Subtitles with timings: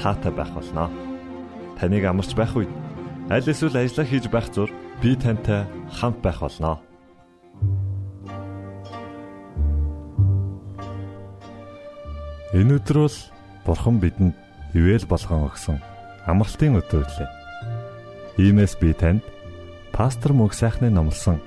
[0.00, 0.88] таатай байх болноо.
[1.78, 2.70] Таныг амарч байх үед
[3.28, 4.70] аль эсвэл ажиллаа хийж байх зур
[5.02, 6.80] би тантай хамт байх болноо.
[12.56, 13.18] Энэ өдөр бол
[13.66, 14.34] Бурхан бидэнд
[14.72, 15.82] ивэл болгон өгсөн
[16.30, 17.30] амралтын өдөр лээ.
[18.38, 19.26] Иймээс би танд
[19.92, 21.42] пастор Мөг сайхны номлосөн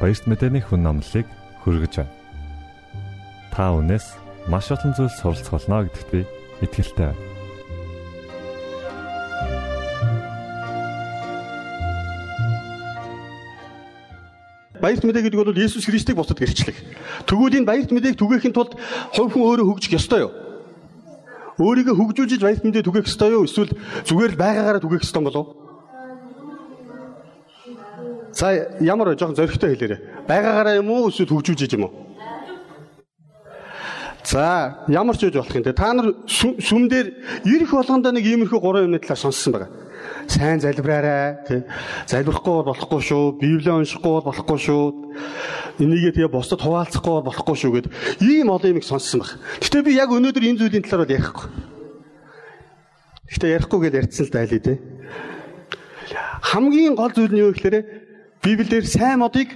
[0.00, 1.28] баярт мэдээний хүн номлолыг
[1.62, 2.14] хүргэж байна.
[3.54, 4.06] Та өнөөс
[4.50, 6.20] маш олон зүйл суралцах болно гэдэгт би
[6.64, 7.29] итгэлтэй байна.
[14.90, 16.74] Баярт мэдээ гэдэг бол Есүс Христийг бусдад гэрчлэх.
[17.22, 18.74] Тэгвэл энэ баярт мэдээг түгээхин тулд
[19.14, 20.34] хувь хүн өөрөө хөгжих ёстой юу?
[21.62, 23.46] Өөрийгөө хөгжүүлж баярт мэдээ түгээх ёстой юу?
[23.46, 25.54] Эсвэл зүгээр л байгаагаараа түгээх ёстой болов уу?
[28.34, 28.50] За
[28.82, 30.00] ямар жоохон зөрөгтэй хэлээрэй.
[30.26, 31.94] Байгаагаараа юм уу эсвэл хөгжүүлж юм уу?
[34.26, 35.70] За ямар ч үж болох юм те.
[35.70, 37.14] Та нар сүм дээр
[37.46, 39.70] ирэх болгондоо нэг иймэрхүү гурван юмны талаар сонссон байгаа.
[40.30, 41.64] Сайн залбираарай те.
[42.06, 43.24] Залбирахгүй болохгүй шүү.
[43.40, 44.84] Библийг уншихгүй болохгүй шүү.
[45.80, 47.86] Энийгээ тэгээ бусдад хуваалцахгүй болохгүй шүү гэд
[48.22, 49.36] ийм олон юмыг сонссон баг.
[49.58, 51.46] Гэтэ би яг өнөөдөр энэ зүйлийн талаар бол ярихгүй.
[53.32, 54.74] Гэтэ ярихгүй гэж ярьсан л дайлээ те.
[56.42, 57.76] Хамгийн гол зүйл нь юу гэхээр
[58.44, 59.52] Библиэр сайн модыг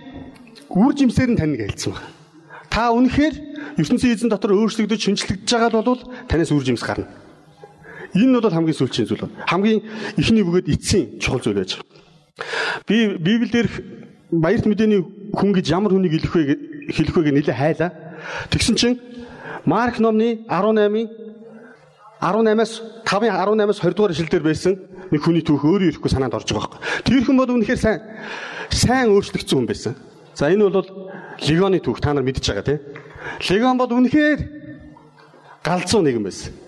[0.68, 2.08] үр жимсээр нь таньж хэлсэн байна.
[2.68, 3.34] Та үнэхээр
[3.78, 7.23] ертөнцийн эзэн дотор өөрчлөгдөж шинжлэгдэж байгаа бол танаас үр жимс гарна.
[8.14, 9.42] Энэ бол хамгийн сүүлчийн зүйл байна.
[9.50, 9.80] Хамгийн
[10.16, 12.04] ихний бөгөөд эцсийн чухал зүйл байж байгаа.
[12.86, 13.68] Би Библиэр
[14.30, 15.02] баярт мэдээний
[15.34, 16.42] хүн гэж ямар хүнийг хэлэх вэ
[16.94, 17.90] хэлэх вэ гэж нэлээ хайлаа.
[18.50, 18.98] Тэгсэн чинь
[19.66, 21.08] Марк номны 18-ын
[22.22, 22.72] 18-аас
[23.04, 24.74] 5-ын 18-аас 20 дугаар ишлэлдэр байсан
[25.10, 27.02] нэг хүний түүх өөрөө ирэхгүй санаанд орж байгаа байхгүй.
[27.04, 28.00] Тэр хүн бол үнэхээр сайн
[28.70, 29.94] сайн өөрчлөгдсөн хүн байсан.
[30.34, 30.88] За энэ бол
[31.42, 32.80] Легоны түүх та нар мэдчихэж байгаа тийм.
[33.50, 34.40] Легон бол үнэхээр
[35.62, 36.63] галзуу нэгэн байсан.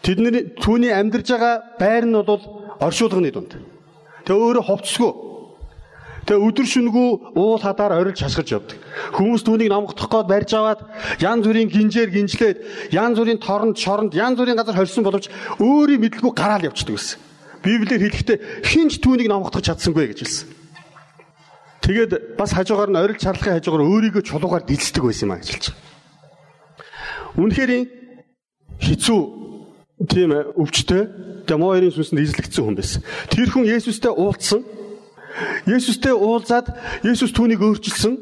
[0.00, 2.40] Тэдний түүний амьдарж байгаа байр нь бол
[2.80, 3.52] оршуулгын дунд.
[4.24, 5.12] Тэгээ өөрөө ховцсгүй.
[6.24, 8.78] Тэгээ өдөр шөнөгүй уул хадаар орилж хасгаж явдаг.
[9.16, 10.80] Хүмүүс түүнийг номгодох гээд барьж аваад
[11.20, 12.58] янз бүрийн гинжээр гинжлээд
[12.92, 15.28] янз бүрийн торонд шоронд янз бүрийн газар хорьсон боловч
[15.58, 17.18] өөрийн мэдлгүй гараал явчихдаг гэсэн.
[17.64, 20.48] Библиэр хэлэхдээ хинч түүнийг номгодох чадсангүй гэж хэлсэн.
[21.80, 25.66] Тэгээд бас хажуугаар нь орилж чарлахын хажуугаар өөрийгөө чулуугаар дэлцдэг байсан юм а гэж хэлж
[25.72, 25.88] байгаа.
[27.40, 27.72] Үнэхээр
[28.80, 29.39] хэцүү
[30.08, 33.02] тийм өвчтөй Демоирийн сүнсэнд эзлэгдсэн хүн байсан.
[33.28, 34.64] Тэр хүн Есүстэй уулзсан.
[35.66, 36.72] Есүстэй уулзаад
[37.04, 38.14] Есүс түүнийг өөрчилсөн.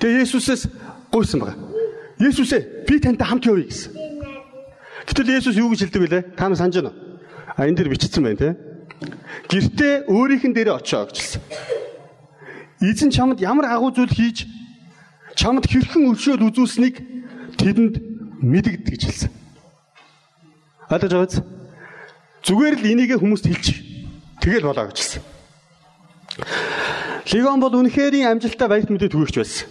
[0.00, 0.66] Тэгээ Есүсээс
[1.12, 1.58] гуйсан байгаа.
[2.18, 3.92] Есүсээ би тантай хамт явъя гэсэн.
[5.06, 6.20] Гэтэл Есүс юу гэж хэлдэг вэ?
[6.34, 6.98] Та нар санаж байна уу?
[7.56, 8.56] А энэ дэр бичсэн байна те.
[9.46, 11.42] Гэртээ өөрийнх нь дээрээ очоо гэж хэлсэн.
[12.82, 14.48] Эзэн чамд ямар агуу зүйл хийж
[15.36, 16.96] чамд хэрхэн өршөөл үзүүлсэнийг
[17.60, 17.94] тэдэнд
[18.42, 19.45] мэдэгд гэж хэлсэн.
[20.90, 21.42] Ойлгож байгаа биз?
[22.46, 23.66] Зүгээр л энийг хүмүүст хэлж
[24.38, 25.22] тэгэл болоо гэж хэлсэн.
[27.34, 29.66] Легон бол үнэхэрийн амжилттай баярт мэдээ түгээгч байсан.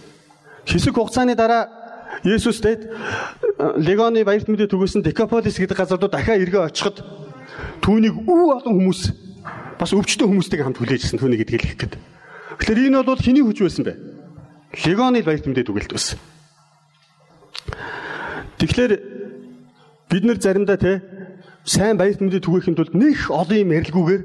[0.68, 1.72] Хэсэг хугацааны дараа
[2.20, 2.90] Есүс дэд
[3.80, 7.00] Легоны баярт мэдээ түгээсэн Декаполис гэдэг газар руу дахиад эргээ очиход
[7.80, 9.00] түүнийг өв олон хүмүүс
[9.80, 12.00] бас өвчтөн хүмүүстэйг хамт хүлээжсэн түүнийг идгэлэх гэдэг.
[12.60, 13.94] Тэгэхээр энэ бол хэний хүч байсан бэ?
[14.84, 16.18] Легоны баярт мэдээ түгэлт байсан.
[18.60, 18.92] Тэгэхээр
[20.10, 21.02] бид нар заримдаа те
[21.64, 24.22] сайн баярт мэдээ түгээхин тулд нэг олон юм ярилгүйгээр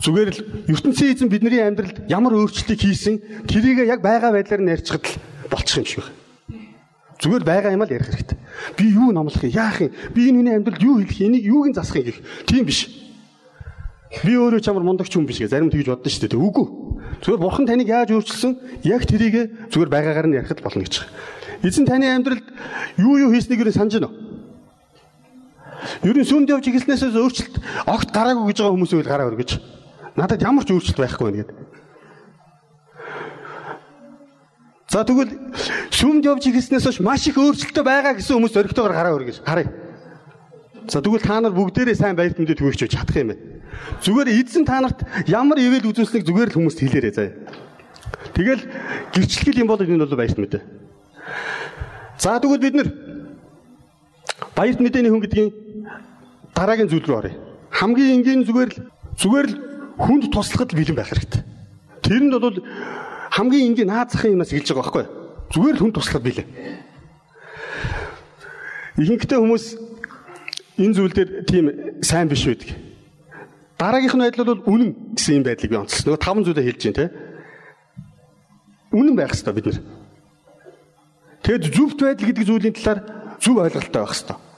[0.00, 0.40] зүгээр л
[0.70, 3.16] ертөнцийн эзэн бидний амьдралд ямар өөрчлөлтийг хийсэн
[3.50, 5.18] тэрийг яг байгаа байдлаар нь ярьчихад л
[5.50, 6.18] болчих юм шиг байна.
[7.20, 8.38] Зүгээр байгаа юм л ярих хэрэгтэй.
[8.80, 9.52] Би юу номлох юм?
[9.52, 9.92] Яах юм?
[10.16, 11.10] Би энэ хүний амьдралд юу юм?
[11.10, 12.22] Энийг юуг нь засах юм гэх.
[12.48, 12.88] Тийм биш.
[14.24, 16.40] Би өөрөө чамар мундагч хүн биш гэ зарим тэгж боддоо шүү дээ.
[16.40, 16.66] Үгүй.
[17.20, 18.56] Зүгээр бурхан таныг яаж өөрчилсөн?
[18.88, 21.04] Яг тэрийг зүгээр байгаагаар нь ярихад болно гэж.
[21.60, 22.46] Эзэн таны амьдралд
[22.96, 24.29] юу юу хийснийг юу санаж байна уу?
[26.04, 27.56] Ер нь сүмд явж ихэлснээс өөрчлөлт
[27.88, 29.50] огт гараагүй гэж байгаа хүмүүс үйл гараа өргөж.
[30.16, 31.56] Надад ямар ч өөрчлөлт байхгүй байна гэдэг.
[34.90, 35.32] За тэгвэл
[35.94, 39.38] сүмд явж ихэлснээс хойш маш их өөрчлөлтөө байгаа гэсэн хүмүүс зөрөгтэйгээр гараа өргөж.
[39.46, 39.70] Харъя.
[40.90, 43.42] За тэгвэл та нар бүгдээрээ сайн баярт мэдээ түгээх чадах юм байна.
[44.02, 47.38] Зүгээр эзэн та нарт ямар ивэл үзүүлсэнийг зүгээр л хүмүүст хэлээрэй заяа.
[48.34, 48.62] Тэгэл
[49.14, 50.62] гэрчлэл юм бол энэ бол баярт мэдээ.
[52.18, 52.88] За тэгвэл бид нар
[54.58, 55.54] баярт мэдээний хүн гэдгийг
[56.54, 57.34] дараагийн зүйл рүү оръё.
[57.70, 58.78] Хамгийн энгийн зүгээр л
[59.20, 59.56] зүгээр л
[60.00, 61.42] хүнд туслахад бэлэн байх хэрэгтэй.
[62.02, 62.58] Тэрэнд бол
[63.30, 65.12] хамгийн энгийн наад захын юмас хэлж байгаа байхгүй юу?
[65.54, 66.48] Зүгээр л хүнд туслахад бэлэн.
[68.98, 69.64] Ихэнхдээ хүмүүс
[70.80, 71.66] энэ зүйл дээр тийм
[72.02, 72.74] сайн биш байдаг.
[73.78, 76.04] Дараагийнх нь байдал бол үнэн гэсэн юм байдлыг би онцлсон.
[76.12, 77.06] Нөгөө таван зүйлээ хэлж байна те.
[78.92, 79.78] Үнэн байх хэрэгтэй бид нар.
[81.40, 83.00] Тэгэд зөвхт байдал гэдэг зүйлийн талаар
[83.40, 84.49] зөв ойлголттой байх хэрэгтэй.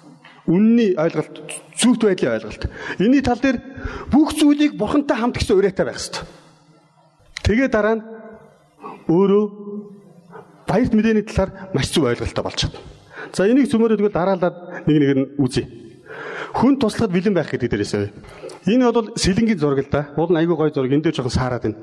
[0.46, 1.38] Үнний ойлголт,
[1.78, 2.66] зөвхт байдлын ойлголт.
[2.98, 3.62] Энийний тал дээр
[4.10, 6.26] бүх зүйлийг бурхантай хамт гэсэн урайтай байх хэрэгтэй.
[7.46, 8.02] Тэгээ дараа нь
[9.06, 9.44] өөрөө
[10.66, 12.80] баярт мэдээний талаар маш зөв ойлголттой болж чадна.
[13.30, 14.56] За энийг цөмөрөө тэгвэл дараалаад
[14.86, 15.66] нэг нэг нь үзье.
[16.58, 18.10] Хүн туслахад бэлэн байх гэдэг дээрээсээ.
[18.66, 20.10] Энэ бол сэлэнгийн зураг л да.
[20.18, 20.92] Уул нь айгүй гой зураг.
[20.92, 21.80] Энд дээр жоохон саарад байна.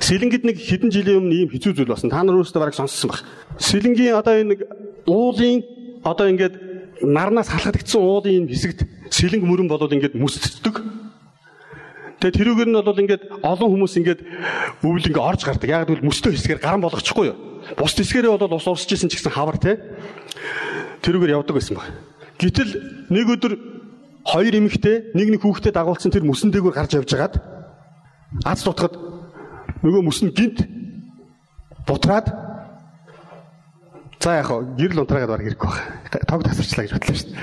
[0.00, 2.10] Сэлэнгэд нэг хэдэн жилийн өмнө ийм хэцүү зүйл болсон.
[2.10, 3.20] Та нар өөрсдөө бараг сонссон баг.
[3.58, 4.60] Сэлэнгийн одоо энэ нэг
[5.06, 5.60] уулын
[6.06, 10.76] одоо ингээд нарнаас халахдагдсан уулын хэсэгт сэлэнг мөрөн болоод ингээд мүсддэг.
[12.20, 14.20] Тэгээ тэрүүгээр нь бол ингээд олон хүмүүс ингээд
[14.84, 15.68] өвөл ингээд орж гардаг.
[15.72, 17.38] Яг гэвэл мөстөө хэсгээр гаран болгочихгүй юу?
[17.74, 19.82] Бус хэсгээрээ бол ус урсчихсэн ч гэсэн хавар те.
[21.02, 21.90] Тэрүүгээр явдаг байсан баг.
[22.38, 23.52] Гэтэл нэг өдөр
[24.22, 27.34] хоёр эмэгтэй нэг нэг хүүхдэд дагуулсан тэр мөсөн дээгүүр гарч явж хагаад
[28.46, 28.94] аз тутахад
[29.82, 30.62] нөгөө мөс нь гинт
[31.86, 32.30] бутраад
[34.22, 36.22] за яг хоо гэрэл унтраагаад баг хэрэггүй баг.
[36.30, 37.42] Тог тасарчлаа гэж бодлоо шүү дээ.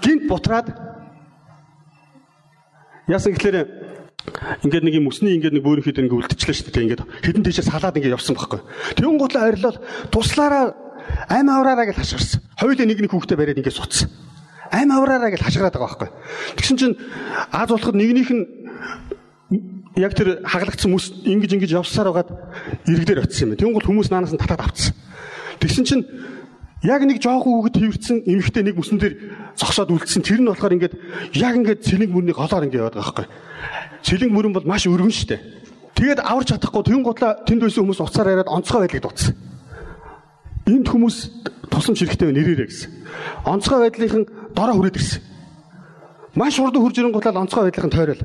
[0.00, 0.68] Гинт бутраад
[3.04, 3.68] яасан гэхлээр
[4.64, 6.84] ингээд нэг юм өсний ингээд нэг бөөрийнхөд ингээд үлдчихлээ шүү дээ.
[6.88, 8.60] Ингээд хэдэн тийшээ салаад ингээд явсан байхгүй.
[8.96, 9.76] Тэгүн готлоо арилал
[10.08, 10.64] туслаараа
[11.28, 12.40] ам авраараа гэж хашгирсан.
[12.56, 14.08] Хоёулаа нэг нэг хүүхдээ бариад ингээд суцсан.
[14.72, 16.10] Ам авраараа гэж хашгираад байгаа байхгүй.
[16.56, 16.96] Тэгсэн чинь
[17.52, 18.44] аз болоход нэгнийх нь
[20.00, 22.30] яг тэр хаглагдсан мөс ингэж ингэж явсаар байгаад
[22.88, 23.58] иргдээр очсон юм.
[23.60, 24.96] Тэнгуул хүмүүс наанаас нь татаад авцсан.
[25.62, 26.02] Тэгсэн чинь
[26.82, 29.14] яг нэг жоохон хүүхэд хөвөрцөн эмэгтэй нэг мөсөн дээр
[29.54, 30.26] зогсоод үлдсэн.
[30.26, 30.94] Тэр нь болохоор ингээд
[31.38, 33.26] яг ингээд цэлэг мөрний голоор ингээд яваад байгаа байхгүй.
[34.02, 35.38] Цэлэг мөрөн бол маш өргөн штэ.
[35.94, 39.38] Тэгээд аварч чадахгүй тэн гутлаа тэнд байсан хүмүүс уцаар яриад онцгой байдлыг дутсан.
[40.66, 41.16] Энд хүмүүс
[41.70, 42.90] тусламж хэрэгтэй нэрээрээ гэсэн.
[43.46, 45.22] Онцгой байдлынхан дороо хүрээд ирсэн.
[46.34, 48.22] Маш урд хурж ирэн гутлаа онцгой байдлынхан тойрол.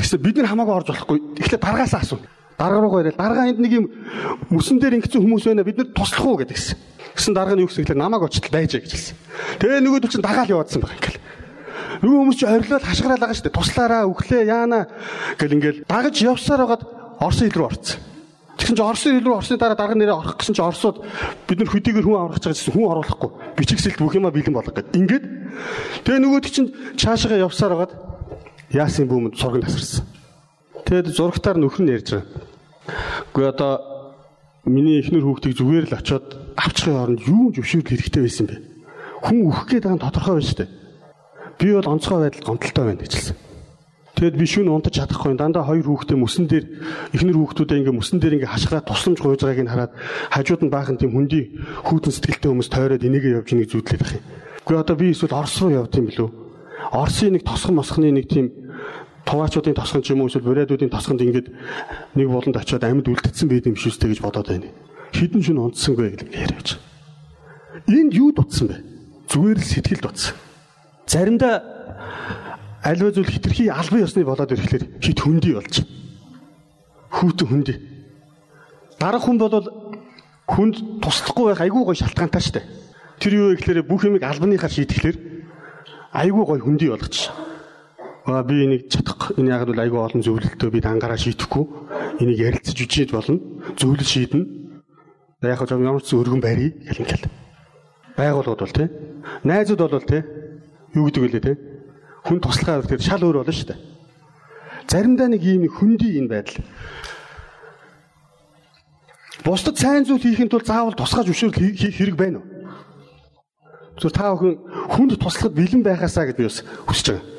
[0.00, 1.18] Тэгсэн бид нар хамаагүй орж болохгүй.
[1.44, 2.20] Эхлээд даргаасаа асуу.
[2.58, 3.14] Дарга руу ирэл.
[3.14, 3.86] Дарга энд нэг юм
[4.50, 5.62] мөсөн дээр ингэсэн хүмүүс байна.
[5.62, 6.74] Бид нар туслах уу гэдэгсэн.
[7.14, 9.16] Гэсэн дарга нь юу гэсэн гэхээр намайг очтол байж гэж хэлсэн.
[9.62, 11.22] Тэгээ нөгөөд чинь дагаал яваадсан байгаа ингээл.
[12.02, 13.58] Нөгөө хүмүүс чинь орилоод хашгираад байгаа шүү дээ.
[13.58, 14.80] Туслаараа өглөө яана
[15.38, 16.82] гэл ингээл дагаж явсаар байгаад
[17.18, 17.98] Орсын хил рүү орцсон.
[18.58, 20.98] Тэгсэн чинь Орсын хил рүү орсны дараа дарга нэрээ орох гэсэн чинь Оросууд
[21.46, 23.30] бид нар хөдийгээр хүн аврах гэж байсан хүн оруулахгүй.
[23.58, 24.94] Бичигсэлт бүх юма бэлэн болгох гэдэг.
[24.98, 25.24] Ингээд
[26.06, 27.94] тэгээ нөгөөд чинь цаашаа явсаар байгаад
[28.70, 30.17] Яасын бүүмэнд сурганд тасарсан.
[30.88, 32.24] Тэгэд зурагтаар нөхөр нь ярьж байгаа.
[33.36, 33.72] Гэхдээ одоо
[34.64, 38.56] миний эхнэр хүүхдийг зүгээр л очиод авчихын оронд юу зөвшөөрөл хэрэгтэй байсан бэ?
[39.20, 40.70] Хүн өөх гээд байгаа нь тодорхой байна шүү дээ.
[41.60, 43.36] Би бол онцгой байдал гомдолтой байна гэж хэлсэн.
[44.16, 46.64] Тэгэд би шүүн унтаж чадахгүй дандаа хоёр хүүхдээ мөсөн дээр
[47.12, 49.92] эхнэр хүүхдүүдээ ингээ мөсөн дээр ингээ хашгираад тусламж гуйж байгааг нь хараад
[50.32, 51.52] хажууд нь баахан тийм хүндий
[51.84, 54.24] хүүтэн сэтгэлтэй хүмүүс тойроод энийгээ явж ийг зүудлээд ах юм.
[54.64, 56.28] Гэхдээ одоо би эсвэл Орос руу явд юм билүү?
[56.92, 58.50] Оросын нэг тосхон мосхны нэг тийм
[59.28, 61.52] туваачуудын тосгон ч юм уу эсвэл бурайдуудын тосгонд ингээд
[62.16, 64.72] нэг болонд очиод амьд үлдсэн байд юм биш үстэй гэж бодоод байна.
[65.12, 66.80] Хідэн шин унтсангүй гэж яриач.
[67.84, 68.76] Энд юу дутсан бэ?
[69.28, 70.32] Зүгээр л сэтгэл дутсан.
[71.04, 71.60] Заримдаа
[72.80, 75.84] альва зүйл хитрхи албан ёсны болоод ирэхлээр хит хөндөй болж.
[77.12, 77.76] Хүүтэн хөндөй.
[78.96, 79.68] Дараг хүн бол
[80.48, 82.60] хүнд туслахгүй байх айгүй гой шалтгаантай штэ.
[83.20, 85.16] Тэр юу гэхээр бүх юмыг албаныхаар шийтгэхлээр
[86.16, 87.47] айгүй гой хөндөй болгочих.
[88.28, 89.32] Аа би энийг чадах.
[89.40, 91.64] Энэ яг л айгүй олон зөвлөлтөө би ангараа шийтгэхгүй.
[92.20, 93.40] Энийг ярилцаж үжиж болно.
[93.80, 94.44] Зөвлөл шийднэ.
[95.48, 97.24] Яг хөө ямар ч өргөн барий гэл ингээл.
[98.20, 98.88] Байгууллагууд бол тий.
[99.48, 100.20] Найзууд бол тий.
[100.92, 101.56] Юу гэдэг вэ тий?
[102.28, 103.80] Хүн туслахаар тэр шал өөр болно шүү дээ.
[104.92, 106.60] Заримдаа нэг ийм хөндөй энэ байдал.
[109.40, 112.48] Бусдад сайн зүйл хийхэд тул заавал тусгаж өшөөрөл хийх хэрэг байна уу?
[113.96, 114.54] Зүгээр та бүхэн
[114.92, 117.37] хүнд туслахад бэлэн байхаасаа гэж би бас хүсэж байгаа.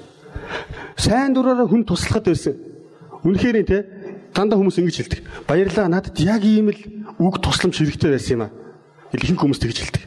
[0.97, 2.55] Сайн дураараа хүн туслахад байсан.
[3.23, 3.77] Үнэхээр те
[4.33, 5.19] дандаа хүмүүс ингэж хэлдэг.
[5.47, 6.81] Баярлаа надад яг ийм л
[7.19, 8.51] үг тусламж хэрэгтэй байсан юм аа.
[9.13, 10.03] Ихэнх хүмүүс тэгж хэлдэг.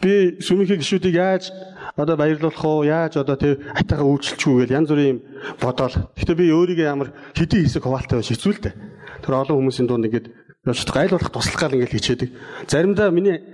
[0.00, 1.52] Би сүмийнхээ гişүүдийг яаж
[1.96, 2.88] одоо баярлуулах уу?
[2.88, 5.20] Яаж одоо тэг хатаага үйлчлэх үү гэж янз бүрийн юм
[5.60, 5.96] бодоол.
[6.16, 8.74] Гэтэ би өөрийгөө ямар хэдий хэсэг хуваалтай байж хэцүү л дээ.
[9.20, 10.24] Тэр олон хүмүүсийн дунд ингэж
[10.64, 12.28] явж айл болох туслах гал ингэж хичээдэг.
[12.64, 13.44] Заримдаа миний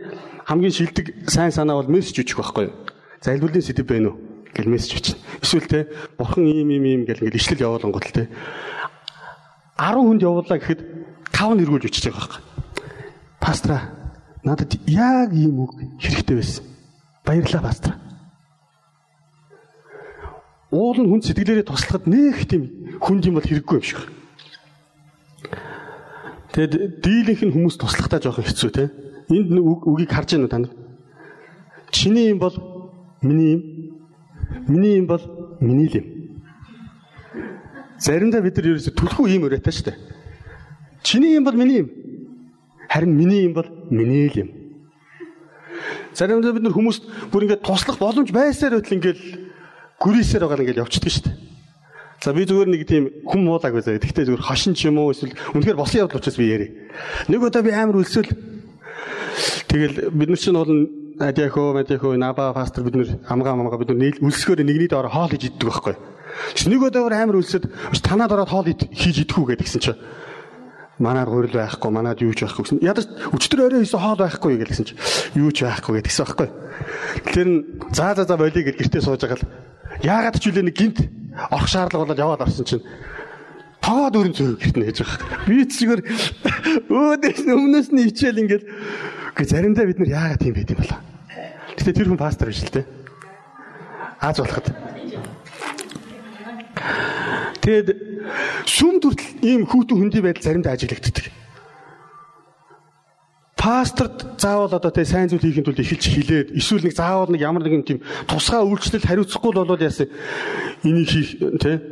[0.47, 2.75] хамгийн шилдэг сайн санаа бол мессеж өчөх байхгүй юу?
[3.19, 4.26] За илбүлийн сэдв байна уу?
[4.55, 5.19] Гэл мессеж өчнө.
[5.43, 5.89] Эсвэл те
[6.19, 8.29] бурхан ийм ийм ийм гэл ингээл ишлэл явуулангууд те
[9.79, 10.81] 10 хүнд явуулаа гэхэд
[11.33, 12.43] 5 нэргүүлж өчөж байгаа байхгүй.
[13.41, 13.77] Пастра
[14.45, 16.65] надад яг ийм үг хэрэгтэй байсан.
[17.25, 18.07] Баярлалаа пастра.
[20.71, 24.01] уул нь хүн сэтгэлээрээ туслахад нэх тийм хүнд юм бол хэрэггүй юм шиг.
[26.53, 28.91] Тэгэд дийлэнх нь хүмүүс туслахтаа жоохон хэцүү те.
[29.31, 30.69] Энд үгийг харж байна уу танд?
[31.95, 32.55] Чиний юм бол
[33.23, 33.63] миний юм.
[34.69, 35.23] Миний юм бол
[35.61, 36.07] миний л юм.
[37.99, 39.97] Заримдаа бид нар ерөөсө түлхүү ийм өрөөтэй шүү дээ.
[41.03, 41.91] Чиний юм бол миний юм.
[42.91, 44.51] Харин миний юм бол миний л юм.
[46.13, 49.21] Заримдаа бид нар хүмүүст бүр ингээд туслах боломж байсаар байтал ингээд
[50.03, 51.37] гүрийсээр байгаа ингээд явчихдаг шүү дээ.
[52.25, 54.03] За би зүгээр нэг тийм хүм муулаг байлаа.
[54.03, 56.69] Тэгтээ зүгээр хошин ч юм уу эсвэл үнэхээр босон явдал учраас би яри.
[57.29, 58.33] Нэг удаа би амар өлсөөл
[59.71, 64.21] тэгэл бид нар чинь бол адяхо мэдяхо наба пастор бид нар амгаа амгаа бид нар
[64.21, 65.95] өлсгөөр нэгний доор хоол хийж иддэг байхгүй.
[66.69, 67.65] Нэг удаа амар өлсөд
[68.05, 70.01] танаад ороод хоол хийж идэх үү гэдгсэн чинь
[70.99, 72.85] манаар гурил байхгүй манаад юу ч байхгүй гэсэн.
[72.85, 75.01] Ядаж өчтөр орой хийсэн хоол байхгүй гэсэн чинь
[75.41, 76.49] юу ч байхгүй гэдгсэн байхгүй.
[77.33, 77.59] Тэр нь
[77.97, 79.49] заа заа заа болиё гэж гэртээ сууж байгаа л
[80.05, 80.99] яагаад ч үлээ нэг гинт
[81.53, 82.85] орох шаардлага болоод яваад орсон чинь
[83.81, 85.49] тоод өрн зөв гэрт нээж байгаа.
[85.49, 86.01] Би зүгээр
[86.93, 88.65] өөдөөс өмнөөс нь ичээл ингээд
[89.37, 90.97] гэ заримдаа бид нар яагаад тийм байд юм бол.
[91.77, 92.89] Гэтэ тэр хүн пастор биш л те.
[94.17, 94.73] Аз болоход.
[97.61, 97.89] Тэгэд
[98.65, 101.29] сүм төртөл ийм хүүтэн хөндөй байдал заримдаа ажиглагддаг.
[103.61, 107.67] Пасторд заавал одоо тэ сайн зүйл хийхин тулд эхэлж хилээд эсвэл нэг заавал нэг ямар
[107.67, 107.99] нэгэн тийм
[108.31, 110.07] тусгай үйлчлэл хариуцахгүй л болоод яасан
[110.87, 111.83] энийг хийх тэ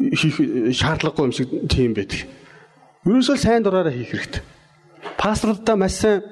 [0.00, 0.36] хийх
[0.72, 2.24] шаардлагагүй юм шиг тийм байдаг.
[3.04, 4.42] Ерөөсөө сайн дураараа хийх хэрэгтэй.
[5.18, 6.22] Пасторудаа маш сайн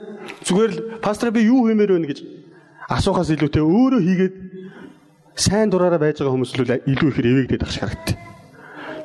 [0.45, 2.21] зүгээр л пастор би юу хиймээр вэ гэж
[2.91, 4.35] асуухаас илүүтэй өөрөө хийгээд
[5.35, 8.19] сайн дураараа байж байгаа хүмүүс л илүү ихээр эвэгдээд ах шиг харагдтыг.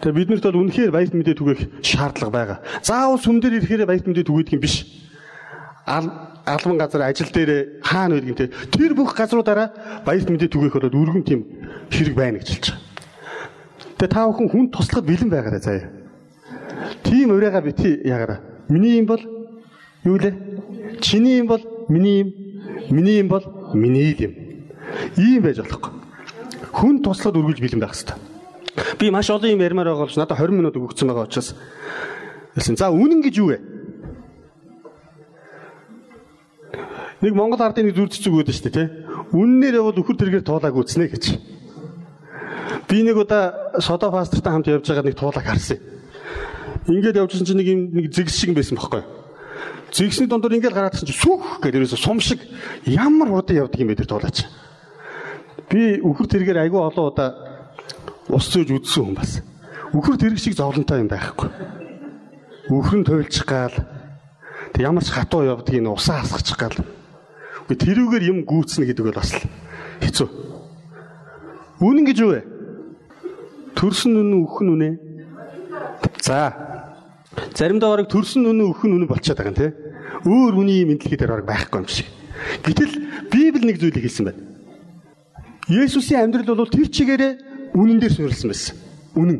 [0.02, 2.58] Тэгээ биднэрт бол үнэхээр баярт мэдээ түгээх шаардлага байгаа.
[2.82, 4.76] Заавал сүм дээр ирэхээр баярт мэдээ түгээдэг юм биш.
[5.86, 8.52] Албан газар ажил дээр хаана байдаг юм те.
[8.70, 11.42] Тэр бүх газруудаараа баярт мэдээ түгээх болоод өргөн тийм
[11.90, 12.84] хэрэг байна гэж хэлж байгаа.
[13.96, 15.90] Тэгээ та бүхэн хүн туслахад бэлэн байгаарай заяа.
[17.06, 18.40] Тийм урайгаа бити ягаараа.
[18.70, 19.22] Миний юм бол
[20.06, 20.34] юу лээ?
[21.02, 22.34] Чиний юм бол миний юм.
[22.90, 23.44] Миний юм бол
[23.74, 24.34] миний юм.
[25.18, 25.92] Ийм байж болохгүй.
[26.72, 28.16] Хүн туслахад үргэлж бэлэн байх хэрэгтэй.
[29.00, 31.56] Би маш олон юм ярмаар байгаа болж надад 20 минут өгөгдсөн байгаа учраас
[32.56, 32.78] хэлсэн.
[32.78, 33.60] За үнэн гэж юу вэ?
[37.24, 38.88] Нэг Монгол ардын нэг зүрд зүг өгдөө шүү дээ, тий.
[39.34, 41.24] Үннээр явал өхөр тэргээр туулааг үтснэ гэж.
[42.92, 45.80] Би нэг удаа Содо пастортай хамт явж байгаа нэг туулааг харсан.
[46.92, 49.15] Ингээд явжсэн чинь нэг юм нэг зэгс шиг байсан бохоггүй.
[49.94, 52.42] Зэгсний дундуур ингээд гараадсан чинь сүх гэдэг ерөөсө сум шиг
[52.86, 54.48] ямар хурдан явдаг юм бэ тэр туулаач.
[55.70, 57.30] Би өхөр тэргээр айгүй олон удаа
[58.30, 59.42] ус зөөж үдсэн хүн бас.
[59.94, 61.50] Үхэр тэрэг шиг зовлонтой юм байхгүй.
[62.70, 63.76] Үхэр нь туйлчих гал.
[64.74, 66.76] Тэг ямар ч хатуу явдгийг нь усаа хасгачих гал.
[67.66, 69.32] Үгүй тэрүүгээр юм гүйцнэ гэдэг бол бас
[70.02, 70.28] хэцүү.
[71.80, 72.42] Үнэн гэж юу вэ?
[73.78, 74.90] Төрсөн үнэн үхэн үнэ.
[76.22, 76.75] За.
[77.56, 79.72] Заримдаа бараг төрсөн үнэн үхэн үнэн болчиход байгаа юм тий.
[80.28, 82.08] Өөр үний юм дэлхий дээр бараг байхгүй юм шиг.
[82.68, 82.94] Гэтэл
[83.32, 84.44] Библи нэг зүйлийг хэлсэн байна.
[85.72, 87.34] Есүсийн амьдрал бол тэр чигээрээ
[87.80, 88.76] үнэн дээр суурилсан байсан.
[89.16, 89.40] Үнэн.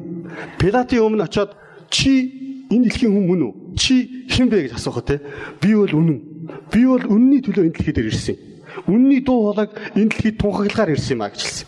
[0.56, 1.60] Пилатын өмнө очиод
[1.92, 3.54] чи энэ дэлхийн хүн мөн үү?
[3.76, 5.20] Чи хэн бэ гэж асуухад те
[5.60, 6.20] би бол үнэн.
[6.72, 8.36] Би бол үнний төлөө энэ дэлхий дээр ирсэн.
[8.88, 11.68] Үнний дуу хоолойг энэ дэлхийд тунхаглагаар ирсэн юм а гэж хэлсэн.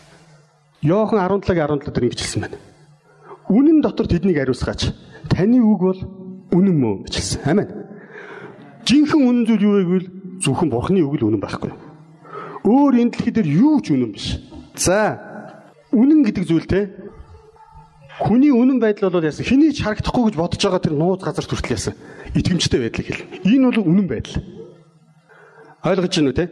[0.80, 2.58] Йохан 17-гийн 17 дээр ингэж хэлсэн байна.
[3.52, 4.96] Үнэн дотор тэднийг ариусгаач.
[5.28, 6.00] Таны үг бол
[6.52, 7.40] үнэн мөө хэлсэн.
[7.44, 7.68] Амен.
[8.88, 10.08] Жинхэнэ үнэн зүйл юу вэ гэвэл
[10.40, 11.72] зөвхөн Бурхны үг л үнэн байхгүй.
[12.64, 14.40] Өөр энэ дэлхий дээр юу ч үнэн биш.
[14.76, 15.18] За
[15.92, 16.84] үнэн гэдэг зүйлтэй
[18.18, 21.74] хүний үнэн байдал бол яасан хэний ч харагдахгүй гэж бодож байгаа тэр нууц газар төртөл
[21.76, 21.94] яасан
[22.34, 23.24] итгэмжтэй байдлыг хэл.
[23.46, 24.42] Энэ бол үнэн байдал.
[25.84, 26.46] Ойлгож байна уу те?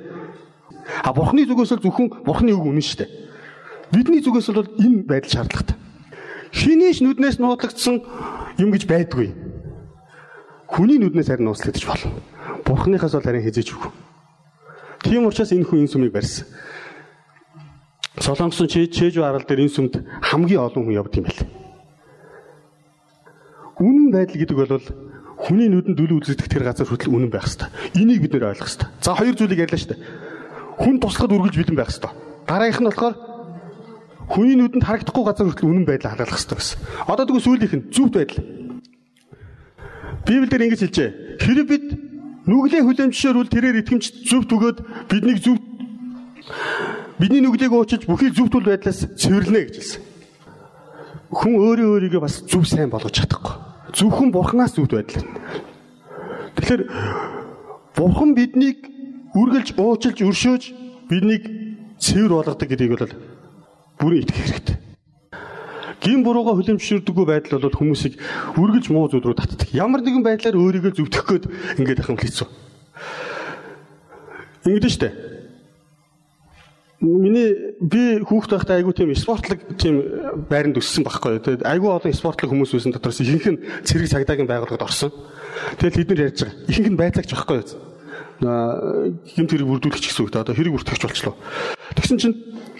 [1.02, 3.10] А бурхны зүгээс л зөвхөн бурхны үг үнэн шүү дээ.
[3.92, 5.76] Бидний зүгээс бол энэ байдал шаардлагатай.
[6.54, 8.02] Хэний ч нүднээс нуудлагдсан
[8.62, 9.45] юм гэж байдгүй.
[10.66, 12.10] Хүний нүднээс харин нууцлагдаж болно.
[12.66, 13.90] Бурхныхаас бол харин хизээж үгүй.
[15.06, 16.46] Тийм учраас энэ хүн энэ сүмийг барьсан.
[18.18, 19.94] Солонгосын чэжүү арал дээр энэ сүмд
[20.24, 21.42] хамгийн олон хүн явд юм байл.
[23.76, 24.82] Үнэн байдал гэдэг бол
[25.36, 27.68] хүний нүдэнд дүл үзэгдэх тэр газар хүртэл үнэн байх хэрэгтэй.
[28.00, 28.88] Энийг бид нэр ойлгох хэрэгтэй.
[29.04, 30.00] За хоёр зүйлийг ярьлаа шүү дээ.
[30.80, 32.12] Хүн туслахад үргэлж бэлэн байх хэрэгтэй.
[32.48, 33.14] Дараагийнх нь болохоор
[34.32, 36.78] хүний нүдэнд харагдахгүй газар хүртэл үнэн байдлаа хадгалах хэрэгтэй гэсэн.
[37.04, 38.40] Одоо тэгвэл сүүлийнх нь зөвхт байдал.
[40.26, 41.10] Библиэлд ингэж хэлжээ.
[41.40, 41.86] Хэрэв бид
[42.50, 44.78] нүглийн хүлэмжшөөрүүл тэрээр итгэмж зөвхт өгөөд
[45.10, 45.56] биднийг зөв
[47.18, 50.02] Бидний нүглийг уучиж бүхий зөв тул байдлаас цэвэрлэнэ гэж хэлсэн.
[51.32, 53.56] Хүн өөрөө өөрийгөө бас зөв сайн болгож чадахгүй.
[53.96, 55.24] Зөвхөн бурхнаас зөвд байдал.
[56.60, 56.82] Тэгэхээр
[57.96, 58.78] бурхан биднийг
[59.34, 60.62] үргэлж уучилж өршөөж
[61.08, 61.44] биднийг
[61.98, 63.12] цэвэр болгодог гэдгийг бол
[63.98, 64.75] бүрэн итгэх хэрэгтэй.
[66.06, 68.14] Гин бурууга хүлэмжшүүлдэггүй байдал бол хүмүүсийг
[68.54, 69.74] үргэлж муу зүйл рүү татдаг.
[69.74, 71.44] Ямар нэгэн байдлаар өөрийгөө зөвтгөх гээд
[71.82, 72.46] ингээд ахын хэлсэн.
[74.70, 75.10] Ингэдэж штэ.
[77.02, 80.00] Миний би хүүхд байхдаа айгүй тийм спортлог тийм
[80.46, 81.42] байранд өссөн байхгүй.
[81.42, 85.10] Тэгээд айгүй олон спортлог хүмүүс байсан дотроос ихэнх нь цэрэг цагдаагийн байгууллагад орсон.
[85.76, 86.56] Тэгэл бид нар ярьж байгаа.
[86.70, 87.58] Ихэнх нь байцаагч байхгүй.
[88.40, 91.34] Гэмт хэрэг бүрдүүлэгч гэсэн үг та одоо хэрэг бүртгэгч болчлоо.
[92.00, 92.36] Тэгсэн чинь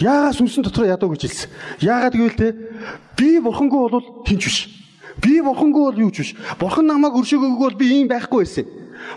[0.00, 1.50] Яагаад сүнсэн дотроо ядуу гэж хэлсэн?
[1.80, 2.48] Яагаад гэвэл те
[3.18, 4.58] би бурхангүй бол тэнч биш.
[5.20, 6.30] Би бурхангүй бол юу ч биш.
[6.56, 8.66] Бурхан намайг өршөөгөөгүй бол би ийм байхгүй байсан.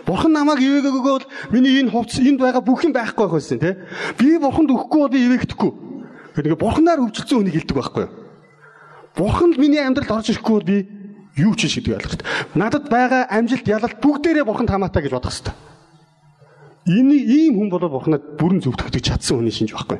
[0.05, 3.77] Бурхан намайг ивээгөөгүй бол миний энэ хувцс энд байгаа бүх юм байхгүй байх байсан те.
[4.17, 5.71] Би бурханд өгөхгүй бол ивээгдэхгүй.
[6.35, 8.13] Тэгэхээр бурханаар өвчлөсөн хүнийг хэлдэг байхгүй юу?
[9.15, 10.77] Бурханд миний амьдралд орж ирэхгүй бол би
[11.39, 12.59] юу ч шийдвэ ойлгох хэрэгтэй.
[12.59, 15.55] Надад байгаа амжилт ялалт бүгдээрээ бурханд хамаатай гэж бодох хэрэгтэй.
[16.85, 19.99] Энэ ийм хүн бол бурханад бүрэн зөвтгөх чадсан хүний шинж байхгүй?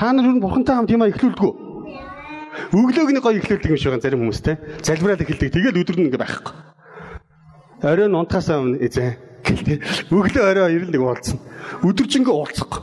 [0.00, 1.54] Та нар юу бурхантай хамт юм а ихлүүлдэг үү?
[2.72, 4.56] Өглөөг нэг гоё ихлүүлдэг юм шиг байгаа зарим хүмүүс те.
[4.80, 5.52] Залбираад ихлдэг.
[5.52, 6.56] Тэгээд өдөр нь ингээ байхгүй.
[7.84, 9.74] Оройн унтахаасаа өмнө эзэн гэл те.
[10.08, 11.36] Өглөө орой ирэл нэг уулзсан.
[11.84, 12.80] Өдөржингөө уулзах.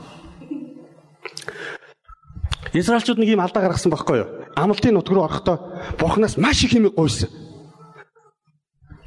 [2.77, 4.29] Израильчууд нэг юм алдаа гаргасан байхгүй юу?
[4.53, 5.57] Амлалтын нутг руу орохдоо
[5.97, 7.33] бурхнаас маш их хэмээг гуйсан.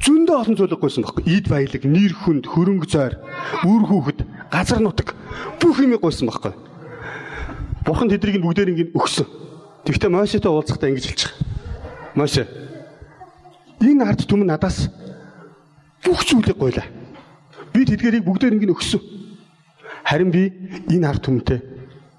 [0.02, 1.30] Зөндөө олон зүйлийг гуйсан байхгүй.
[1.30, 3.22] Ийд баялаг, нэр хүнд, хөрөнгө зойр,
[3.62, 5.14] үр хүүхэд, газар нутаг
[5.62, 6.69] бүх хэмээг гуйсан байхгүй юу?
[7.84, 9.26] Бурхан тэднийг бүгдээр ингэ өгсөн.
[9.84, 11.32] Тэгвэл Мошетой уулзахдаа ингэж хэлчих.
[12.14, 12.44] Моше.
[13.80, 14.92] Энэ ард түмэн надаас
[16.04, 16.84] бүх зүйлийг гойлаа.
[17.72, 19.00] Би тэдгэрийг бүгдээр ингэ өгсөн.
[20.04, 20.52] Харин би
[20.92, 21.60] энэ ард түмэнтэй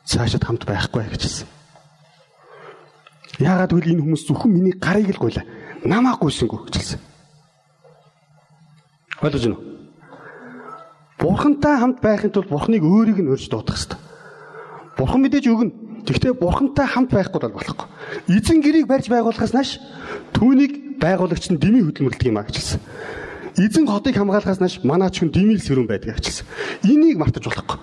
[0.06, 1.47] цаашид хамт байхгүй гэж хэлсэн.
[3.39, 5.45] Яагаад гэвэл энэ хүмүүс зөвхөн миний гарыг л гойлаа.
[5.86, 7.00] Намаа гуйсангүй гэж хэлсэн.
[9.21, 9.65] Ойлгож байна уу?
[11.21, 14.11] Бурхантай хамт байхын тулд Бурханыг өөрийг нь өрж дуудах хэрэгтэй.
[14.97, 15.71] Бурхан мэдээж өгнө.
[16.06, 17.88] Гэхдээ бурхантай хамт байхгүй бол болохгүй.
[18.27, 19.77] Эзэн гэрийг барьж байгуулахаас нааш
[20.34, 22.82] түүнийг байгуулагч нь дэмий хөдөлмөрлөдөг юм а гэж хэлсэн.
[23.62, 26.47] Эзэн хотыг хамгаалахаас нааш манаач хүн дэмий сэрүүн байдаг гэж хэлсэн.
[26.89, 27.77] Энийг мартаж болохгүй.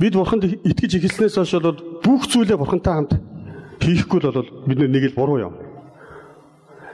[0.00, 3.12] Бид бурханд итгэж эхэлснээс хойш бол бүх зүйлээ бурхантай хамт
[3.78, 5.54] хийхгүй бол бид нэг л буруу юм.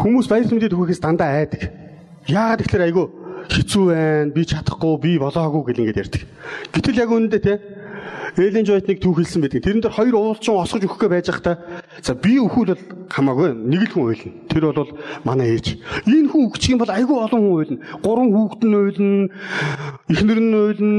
[0.00, 1.68] хүмүүс баярт мэдээ төгөөхөөс дандаа айдаг.
[2.24, 3.06] Яагаад тэгэхээр айгүй
[3.52, 6.22] хэцүү байна, би чадахгүй, би болоогүй гэл ингээд ярьдаг.
[6.72, 7.54] Гэтэл яг үүндээ те
[8.38, 9.60] Элийн Жойтныг түүх хэлсэн байдаг.
[9.66, 11.56] Тэрэн дээр хоёр уулчин осгож өгөх гээ байж байхдаа
[11.98, 14.32] за би өхөл бол хамаагүй нэг л хүн уйлна.
[14.46, 14.92] Тэр бол
[15.26, 15.82] манай ээж.
[16.06, 17.78] Энэ хүн өгчих юм бол айгүй олон хүн уйлна.
[18.00, 19.28] Гурван хүүхэд нь уйлна,
[20.14, 20.98] эхнэр нь уйлна,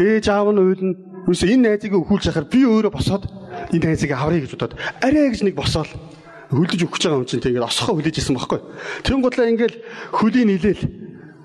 [0.00, 0.96] ээж аав нь уйлна.
[1.28, 3.28] Үгүй энэ найзыг өхүүлж яхаар би өөрөө босоод
[3.70, 4.74] энэ найзыг аврыг гэж бодоод
[5.04, 5.86] арай гэж нэг босоол
[6.52, 8.60] хөлдөж өгч байгаа юм чинь тэгээд осхоо хүлээж исэн байхгүй.
[9.02, 9.76] Тэрэн гутлаа ингээл
[10.12, 10.82] хөлийн нийлээл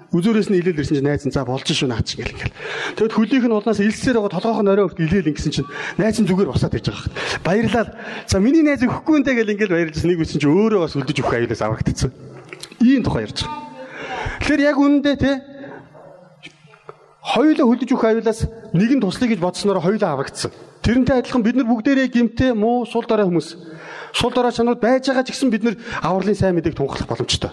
[0.07, 2.55] Үзүүрээс нь илээл ирсэн чинь найз нь за болж шүү наач ингээл ингээл.
[2.95, 5.67] Тэгэд хөлийнх нь улнаас илсээр байгаа толгойн орой өрт илээл ингэсэн чинь
[5.99, 7.43] найз нь зүгээр босаад иж байгаа хэрэг.
[7.43, 7.91] Баярлал.
[8.23, 11.35] За миний найз өгөхгүй нэ гэл ингээл баярлаж нэг үсэн чинь өөрөө бас хөлдөж өгөх
[11.35, 12.11] аюулаас аврагдчихсан.
[12.87, 13.67] Ийм тухай ярьж байгаа.
[14.47, 15.31] Тэгэхээр яг үнэндээ те
[17.19, 18.39] хоёулаа хөлдөж өгөх аюулаас
[18.71, 20.55] нэг нь туслая гэж бодсноор хоёулаа аврагдсан.
[20.87, 23.59] Тэрнтэй адилхан бид нар бүгдээрээ гимтэй муу сул дараа хүмүүс.
[24.13, 27.51] Сул дараа чанар байж байгаа ч гэсэн бид нар авралын сайн мэдээг тунхаглах боломжтой.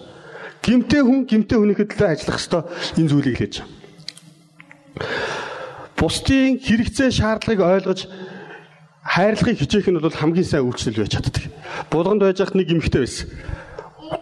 [0.63, 2.63] Гимтэй хүн гимтэй хүнийхэд төлөө ажиллах ёстой
[2.97, 3.73] энэ зүйлийг хэлж байна.
[5.99, 8.01] Бусдын хэрэгцээ шаардлагыг ойлгож
[9.05, 11.45] хайрлахыг хичээх нь бол хамгийн сайн үйлчлэл байж чаддаг.
[11.91, 13.29] Булганд байж хат нэг эмэгтэй байсан.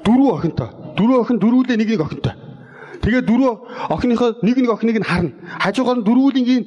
[0.04, 0.68] Дөрвөн охинтой.
[0.98, 2.34] Дөрвөн охин дөрвүүлээ нэг нэг охинтой.
[3.02, 3.56] Тэгээ дөрвөн
[3.90, 5.32] охиныхоо нэг нэг охиныг нь харна.
[5.62, 6.64] Хажуугаар нь дөрвүүлэнгийн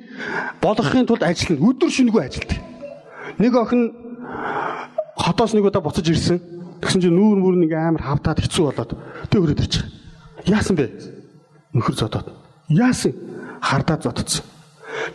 [0.60, 1.64] болгохын тулд ажиллана.
[1.64, 2.60] Өдөр шөнөгүй ажилдаг.
[3.40, 3.82] Нэг охин
[5.16, 6.40] хотоос нэг удаа буцаж ирсэн.
[6.84, 8.92] Тэгсэн чинь нүүр мөр нэг амар хавтаад хэцүү болоод
[9.32, 9.88] тэг өрөөд ирчих.
[10.46, 10.92] Яасан бэ?
[11.74, 12.30] Нөхөр зодоод.
[12.70, 13.16] Яасан?
[13.64, 14.46] Хардаад зодцсон.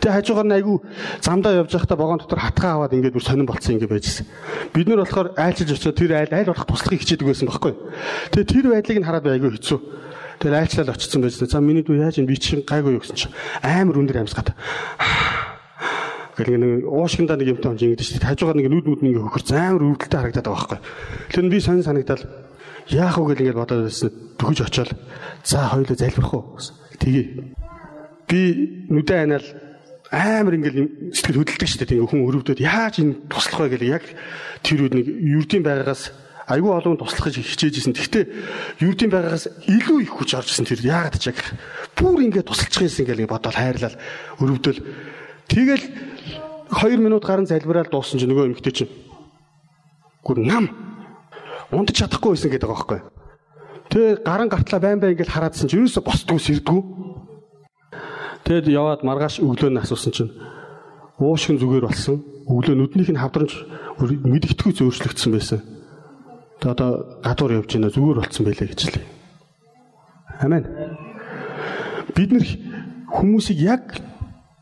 [0.01, 0.77] Тэг хажуугаар нь айгүй
[1.21, 4.25] замдаа явж байхдаа вагон дотор хатгаа аваад ингээд бүр сонирн болцсон ингээд байжсэн.
[4.73, 7.73] Бид нар болохоор айлчилж очиод тэр айл айл болох туслахыг хичээдэг байсан байхгүй.
[8.31, 9.79] Тэгээ тэр байдлыг нь хараад айгүй хэцүү.
[10.41, 11.49] Тэр айлчлал очсон байсан.
[11.49, 14.53] За миний дүү яаж юм би чинь гайгүй юу гэсэн чинь амар өндөр амьсгаад
[16.37, 18.29] Гэл нэг уушгиндаа нэг юмтай онж ингэдэж шүү дээ.
[18.31, 20.79] Хажуугаар нэг нүд нүд нэг хөхөр амар өвдөлтөй харагдаад байгаа байхгүй.
[21.31, 22.23] Тэр нь би сонь санагдал
[22.87, 24.09] яах вэ гэл ингээд бодоод байсан.
[24.39, 24.91] Төхөж очоод
[25.43, 26.75] за хоёулаа залбирах уу гэсэн.
[27.03, 27.25] Тэгээ.
[28.31, 28.39] Би
[28.87, 29.47] нүдэ анаал
[30.11, 31.91] амар ингээл сэтгэл хөдлөлдөг шүү дээ.
[31.95, 34.03] Тэгээ хүн өрөвдөд яаж энэ туслах вэ гэл яг
[34.63, 36.11] тэр үед нэг юрдийн байгаагаас
[36.51, 37.95] айгүй олон туслахж хичээжсэн.
[37.95, 38.25] Гэхдээ
[38.83, 41.39] юрдийн байгаагаас илүү их хүч оржсэн тэр яагаад ч яг
[41.95, 43.95] бүр ингээд тусалчих юмсан гэл бодоод хайрлал
[44.43, 44.79] өрөвдөл
[45.51, 45.83] Тэгэл
[46.71, 48.91] 2 минут гарын залбираад дууссан чинь нөгөө эмэгтэй чинь
[50.23, 50.71] гүр нам
[51.75, 53.01] унтж чадахгүй байсан гэдэг байгаа байхгүй.
[53.91, 56.81] Тэгээ гаран гартлаа байн байн ингээл хараадсан чинь юусо босдгүй сэрдгүү.
[58.47, 60.31] Тэгэд яваад маргааш өглөө нь асуусан чинь
[61.19, 62.23] уушгин зүгээр болсон.
[62.47, 63.51] Өглөө нүднийх нь хавдранж
[63.99, 65.59] мэдгэдэггүй зөөрчлөгдсөн байсан.
[66.63, 69.05] Тэгээ одоо гадуур явж байна зүгээр болцсон байлээ гэж лээ.
[70.39, 70.63] Амен.
[72.15, 72.47] Бид нэр
[73.11, 73.99] хүмүүсийг яг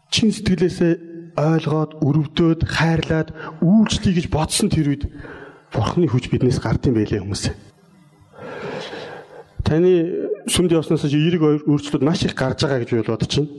[0.09, 0.93] чин сэтгэлээсээ
[1.37, 3.29] ойлгоод, өрөвдөөд, хайрлаад,
[3.61, 5.05] үйлчлэе гэж бодсон тэр үед
[5.69, 7.53] Бурхны хүч биднээс гардыг байлээ хүмүүсээ.
[9.61, 9.91] Таны
[10.49, 13.49] сүмд явснаас эерэг өөрчлөлт маш их гарч байгаа гэж бодож чинь.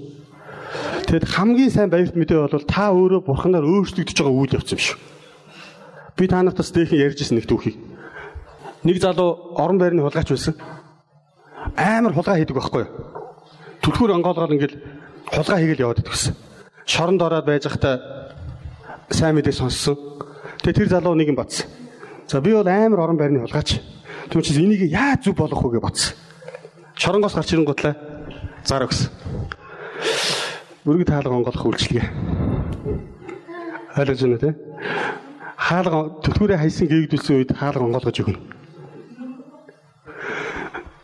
[1.07, 4.99] Тэгэд хамгийн сайн баярт мэдээ бол та өөрөө Бурханаар өөрчлөгдөж байгаа үйл явц юм шүү.
[6.19, 7.79] Би та нарт бас дээхэн ярьжсэн нэг түүхийг.
[8.83, 10.59] Нэг залуу орон байрны хулгайч байсан.
[11.79, 12.91] Амар хулгай хийдэг байхгүй юу?
[13.87, 14.77] Түлхүүр онгоолгоор ингээл
[15.31, 16.51] хулгай хийгээл яваад идэгсэн
[16.90, 18.03] шоронд ороод байж захта
[19.11, 19.97] сайн мэдээ сонссон.
[20.62, 21.71] Тэгээ тэр залуу нэг юм бодсон.
[22.27, 23.81] За би бол амар орон байрны хулгайч.
[24.31, 26.14] Тэгм чи энийг яаж зүг болгох вэ гэж бодсон.
[26.99, 27.95] Шоронгоос гарч ирэн гутлаа
[28.64, 29.11] зар өгсөн.
[30.85, 32.07] Бүрэг таалга онгоолох үйлчлэгээ.
[33.99, 34.55] Ойлгож байна тий?
[35.57, 38.40] Хаалга төлхөөрөө хайсан гээгдүүлсэн үед хаалга онгоолгож өгнө.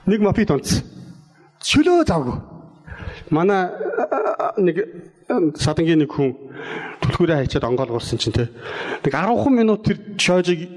[0.07, 0.83] Нэг мопит онц.
[1.63, 2.56] Чөлөө завгүй.
[3.31, 3.71] Манай
[4.57, 4.77] нэг
[5.59, 6.35] садангийн нэг хүн
[7.03, 8.49] түлхүүрээ хайчаад онгоолгуулсан чинь те
[9.03, 10.71] нэг 10 минут тэр шоожиг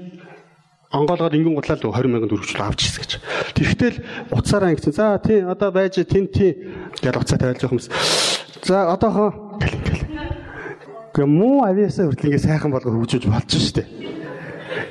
[0.90, 3.12] онгоолгоод ингэн гутлаа л 20 мянган төгрөглөө авч ирсэн гэж.
[3.54, 4.02] Тэгэхдээ л
[4.34, 4.94] уцаараа ингэсэн.
[4.98, 6.66] За тий одоо байж тэн тий
[6.98, 7.88] гэж уцаа тавиулж байгаа хүмүүс.
[8.66, 9.30] За одоохоо
[11.10, 13.82] Гэ муу авиасаа хүртэл ингэ сайхан болгоо хөгжиж болж штэ.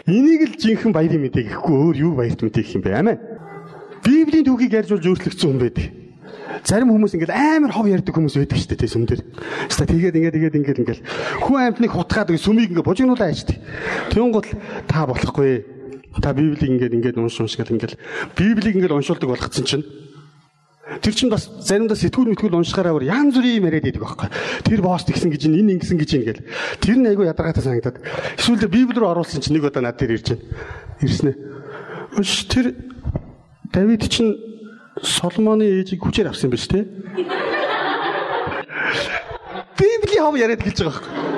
[0.07, 2.91] Энийг л жинхэнэ баярын мэдээг гэхгүй өөр юу баярт мэдээг юм бэ?
[2.99, 3.19] Амин.
[4.03, 5.98] Библийн түүхийг ярьж болж өөрчлөгдсөн хүн байдаг.
[6.63, 9.21] Зарим хүмүүс ингээд амар хов ярьдаг хүмүүс байдаг шүү дээ сүм дээр.
[9.69, 10.99] Хаста тэгээд ингээд тэгээд ингээд ингээд
[11.45, 13.57] хүн амьтныг хутгаад сүмийг ингээд бужигнуулаа ааждаг.
[14.11, 14.47] Тэнгуут
[14.87, 15.63] та болохгүй.
[16.19, 17.93] Та Библийг ингээд ингээд унш уншгаад ингээд
[18.35, 19.85] Библийг ингээд уншуулдаг болгоцсон чинь
[20.89, 24.29] Тэр чинь бас заримдаа сэтгүүл мэтгүүл уншихаараа бүр янз бүрийн юм яриад байдаг байхгүй.
[24.65, 26.41] Тэр босс тэгсэн гэж энэ ингэсэн гэж ингээл.
[26.81, 28.01] Тэр нь айгүй ядаргаатай санагдаад.
[28.41, 30.49] Эсвэл Библи рүү оруулсан чинь нэг удаа над дээр ирж байна.
[31.05, 31.37] Ирсэн ээ.
[32.17, 32.73] Өш тэр
[33.69, 34.33] Давид чинь
[35.03, 36.83] Соломоны ээжийг хүчээр авсан юм биш үү?
[39.79, 41.29] Библийн хав яриад хэлж байгаа байхгүй.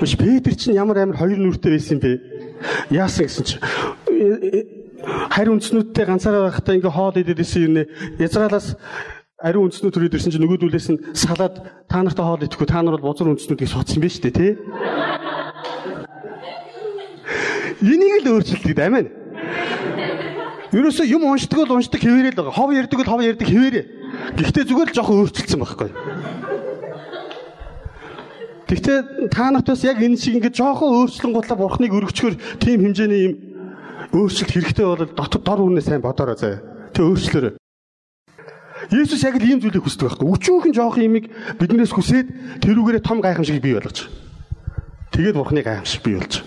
[0.00, 2.12] Өш Петр чинь ямар амар хоёр нүртэй байсан юм бэ?
[2.90, 3.60] Яасан гэсэн чинь
[5.04, 7.88] харь үндснүүдтэй ганцаараа байхдаа ингээ хоол идээд исэн юм нэ.
[8.20, 8.76] Израилаас
[9.40, 13.12] ариун үндснүүд төрөөд ирсэн чинь нөгөөдүүлээс нь салаад та нартай хоол идэхгүй та нар бол
[13.12, 14.52] бузар үндснүүдийг соцсон шүү дээ тий.
[17.80, 19.19] Энийг л өөрчилдөг амин.
[20.70, 22.54] Ерөөсөө юм уншдаг бол уншдаг хэвээрээ л байгаа.
[22.54, 23.84] Хов ярддаг бол хов ярддаг хэвээрээ.
[24.38, 25.90] Гэхдээ зүгээр л жоохон өөрчилсөн байхгүй.
[28.70, 28.98] Гэхдээ
[29.34, 33.34] та нарт бас яг энэ шиг ингээд жоохон өөрчлөн гутлаа бурхныг өргөчгөр тийм хэмжээний юм
[34.14, 36.62] өөрчлөлт хэрэгтэй бол дотор дор үнэ сайн бодороо заяа.
[36.94, 37.58] Тэ өөрчлөөрэй.
[38.94, 40.26] Есүс яг л ийм зүйлийг хүсдэг байхгүй.
[40.38, 44.06] Өчүүхэн жоохон имийг биднээс хүсээд тэрүүгээрээ том гайхамшиг бий болгож.
[45.10, 46.46] Тэгээд бурхны гайхамшиг бий болж.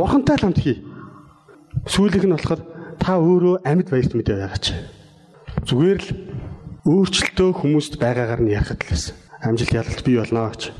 [0.00, 0.80] Бурхантай л хамт хий.
[1.84, 2.60] Сүүлийнх нь болохоор
[2.96, 4.66] та өөрөө амьд баярт мэдээ байгаач.
[5.68, 6.08] Зүгээр л
[6.88, 9.14] өөрчлөлтөө хүмүүст байгаагаар нь ярихад л байсан.
[9.44, 10.72] Амжилт ялалт бий болно гэж